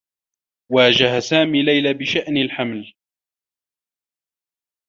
واجه 0.71 1.19
سامي 1.19 1.63
ليلى 1.63 1.93
بشأن 1.93 2.37
الحمل. 2.37 2.93